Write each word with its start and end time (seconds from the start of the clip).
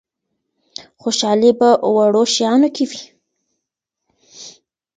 خوشحالي 1.01 1.51
په 1.59 1.67
وړو 1.95 2.23
شیانو 2.33 2.69
کي 2.75 2.85
وي. 2.89 3.03